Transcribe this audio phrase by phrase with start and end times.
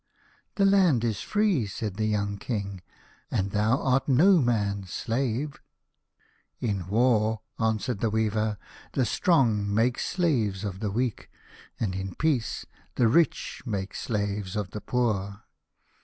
[0.55, 2.81] "The land is free," said the young King,"
[3.29, 5.61] and thou art no man's slave.""
[6.59, 8.57] In war," answered the weaver,"
[8.93, 9.75] the strong 9 c A House of Pomegranates.
[9.75, 11.29] make slaves of the weak,
[11.79, 15.43] and in peace the rich make slaves of the poor.